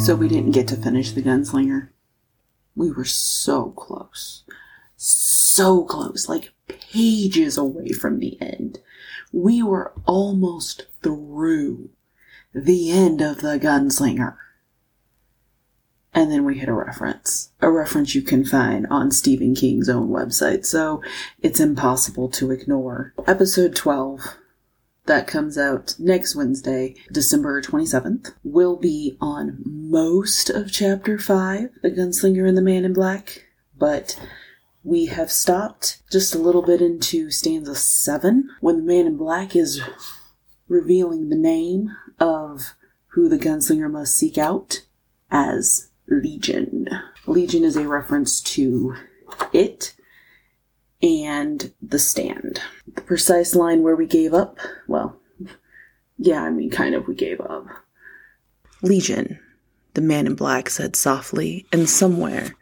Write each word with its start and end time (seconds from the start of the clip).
So 0.00 0.16
we 0.16 0.28
didn't 0.28 0.52
get 0.52 0.66
to 0.68 0.76
finish 0.76 1.12
the 1.12 1.22
gunslinger. 1.22 1.90
We 2.74 2.90
were 2.90 3.04
so 3.04 3.70
close. 3.72 4.44
So 4.96 5.84
close, 5.84 6.26
like 6.26 6.52
pages 6.66 7.58
away 7.58 7.90
from 7.90 8.18
the 8.18 8.40
end. 8.40 8.78
We 9.30 9.62
were 9.62 9.92
almost 10.06 10.86
through 11.02 11.90
the 12.54 12.90
end 12.90 13.20
of 13.20 13.42
the 13.42 13.60
gunslinger. 13.60 14.36
And 16.14 16.32
then 16.32 16.44
we 16.44 16.58
hit 16.58 16.70
a 16.70 16.72
reference. 16.72 17.50
A 17.60 17.70
reference 17.70 18.14
you 18.14 18.22
can 18.22 18.44
find 18.44 18.86
on 18.90 19.10
Stephen 19.10 19.54
King's 19.54 19.90
own 19.90 20.08
website, 20.08 20.64
so 20.64 21.02
it's 21.40 21.60
impossible 21.60 22.30
to 22.30 22.50
ignore. 22.50 23.12
Episode 23.26 23.76
12 23.76 24.38
that 25.06 25.26
comes 25.26 25.58
out 25.58 25.94
next 25.98 26.36
Wednesday, 26.36 26.94
December 27.12 27.60
27th, 27.60 28.34
will 28.44 28.76
be 28.76 29.16
on 29.20 29.62
most 29.64 30.50
of 30.50 30.70
Chapter 30.70 31.18
5, 31.18 31.70
The 31.82 31.90
Gunslinger 31.90 32.48
and 32.48 32.56
the 32.56 32.62
Man 32.62 32.84
in 32.84 32.92
Black, 32.92 33.46
but 33.78 34.20
we 34.82 35.06
have 35.06 35.30
stopped 35.30 36.02
just 36.10 36.34
a 36.34 36.38
little 36.38 36.62
bit 36.62 36.80
into 36.80 37.30
stanza 37.30 37.74
7 37.74 38.50
when 38.60 38.76
the 38.76 38.82
Man 38.82 39.06
in 39.06 39.16
Black 39.16 39.56
is 39.56 39.80
revealing 40.68 41.28
the 41.28 41.36
name 41.36 41.94
of 42.18 42.74
who 43.08 43.28
the 43.28 43.38
gunslinger 43.38 43.90
must 43.90 44.16
seek 44.16 44.38
out 44.38 44.82
as 45.30 45.90
Legion. 46.08 46.88
Legion 47.26 47.64
is 47.64 47.76
a 47.76 47.88
reference 47.88 48.40
to 48.40 48.94
it 49.52 49.94
and 51.02 51.72
the 51.80 51.98
stand. 51.98 52.60
The 52.94 53.00
precise 53.00 53.54
line 53.54 53.82
where 53.82 53.96
we 53.96 54.06
gave 54.06 54.34
up, 54.34 54.58
well, 54.86 55.16
yeah, 56.18 56.42
I 56.42 56.50
mean, 56.50 56.70
kind 56.70 56.94
of, 56.94 57.08
we 57.08 57.14
gave 57.14 57.40
up. 57.40 57.66
Legion, 58.82 59.38
the 59.94 60.00
man 60.00 60.26
in 60.26 60.34
black 60.34 60.68
said 60.68 60.96
softly, 60.96 61.66
and 61.72 61.88
somewhere 61.88 62.54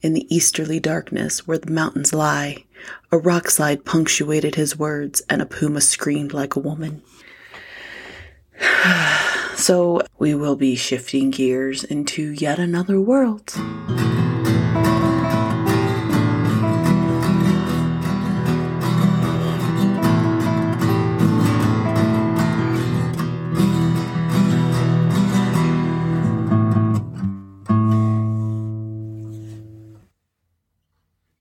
in 0.00 0.14
the 0.14 0.34
easterly 0.34 0.80
darkness 0.80 1.46
where 1.46 1.58
the 1.58 1.70
mountains 1.70 2.12
lie, 2.12 2.64
a 3.10 3.18
rock 3.18 3.50
slide 3.50 3.84
punctuated 3.84 4.54
his 4.54 4.78
words, 4.78 5.22
and 5.28 5.40
a 5.40 5.46
puma 5.46 5.80
screamed 5.80 6.32
like 6.32 6.56
a 6.56 6.60
woman. 6.60 7.02
so 9.54 10.02
we 10.18 10.34
will 10.34 10.56
be 10.56 10.74
shifting 10.74 11.30
gears 11.30 11.84
into 11.84 12.32
yet 12.32 12.58
another 12.58 13.00
world. 13.00 13.54